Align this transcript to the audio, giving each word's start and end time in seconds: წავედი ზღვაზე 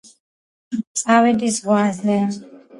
წავედი 1.03 1.53
ზღვაზე 1.61 2.21